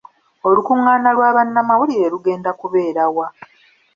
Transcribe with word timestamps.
Olukungaana 0.47 1.09
lwa 1.15 1.29
bannamawulire 1.35 2.05
lugenda 2.13 2.51
kubeera 2.59 3.03
wa? 3.15 3.27